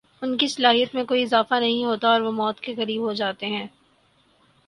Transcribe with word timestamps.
ان 0.21 0.35
کی 0.37 0.47
صلاحیت 0.47 0.95
میں 0.95 1.03
کوئی 1.03 1.23
اضافہ 1.23 1.55
نہیں 1.55 1.83
ہوتا 1.85 2.11
اور 2.11 2.21
وہ 2.21 2.31
موت 2.31 2.59
کےقریب 2.59 3.01
ہوجاتے 3.01 3.45
ہیں 3.47 3.65